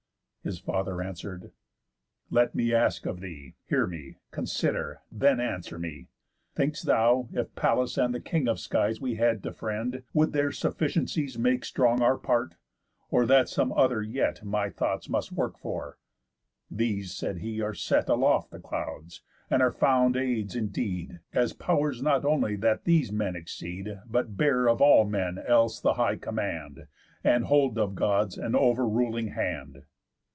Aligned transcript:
His 0.43 0.57
father 0.57 1.03
answer'd: 1.03 1.51
"Let 2.31 2.55
me 2.55 2.73
ask 2.73 3.05
of 3.05 3.19
thee; 3.19 3.53
Hear 3.67 3.85
me, 3.85 4.17
consider, 4.31 5.01
and 5.11 5.19
then 5.21 5.39
answer 5.39 5.77
me. 5.77 6.09
Think'st 6.55 6.87
thou, 6.87 7.29
if 7.31 7.53
Pallas 7.55 7.95
and 7.95 8.11
the 8.11 8.19
King 8.19 8.47
of 8.47 8.59
skies 8.59 8.99
We 8.99 9.15
had 9.17 9.43
to 9.43 9.51
friend, 9.53 10.01
would 10.15 10.33
their 10.33 10.51
sufficiencies 10.51 11.37
Make 11.37 11.63
strong 11.63 12.01
our 12.01 12.17
part? 12.17 12.55
Or 13.11 13.27
that 13.27 13.49
some 13.49 13.71
other 13.73 14.01
yet 14.01 14.43
My 14.43 14.71
thoughts 14.71 15.07
must 15.07 15.31
work 15.31 15.59
for?" 15.59 15.99
"These," 16.71 17.13
said 17.13 17.37
he 17.37 17.61
"are 17.61 17.75
set 17.75 18.09
Aloft 18.09 18.49
the 18.49 18.57
clouds, 18.59 19.21
and 19.47 19.61
are 19.61 19.71
found 19.71 20.17
aids 20.17 20.55
indeed, 20.55 21.19
As 21.33 21.53
pow'rs 21.53 22.01
not 22.01 22.25
only 22.25 22.55
that 22.55 22.85
these 22.85 23.11
men 23.11 23.35
exceed, 23.35 23.99
But 24.09 24.37
bear 24.37 24.67
of 24.67 24.81
all 24.81 25.05
men 25.05 25.37
else 25.37 25.79
the 25.79 25.93
high 25.93 26.15
command, 26.15 26.87
And 27.23 27.43
hold 27.45 27.77
of 27.77 27.93
Gods 27.93 28.39
an 28.39 28.55
overruling 28.55 29.27
hand." 29.27 29.83